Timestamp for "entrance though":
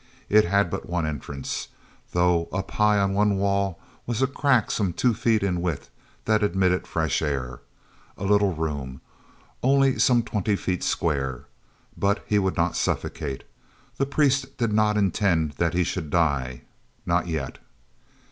1.05-2.49